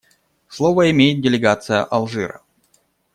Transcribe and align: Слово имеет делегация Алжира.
Слово 0.47 0.89
имеет 0.89 1.21
делегация 1.21 1.83
Алжира. 1.83 2.41